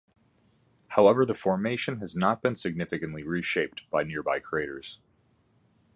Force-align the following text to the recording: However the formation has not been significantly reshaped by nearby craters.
However 0.87 1.27
the 1.27 1.35
formation 1.35 1.99
has 1.99 2.15
not 2.15 2.41
been 2.41 2.55
significantly 2.55 3.21
reshaped 3.21 3.87
by 3.91 4.01
nearby 4.01 4.39
craters. 4.39 4.99